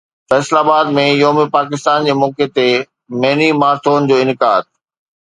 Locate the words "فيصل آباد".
0.29-0.87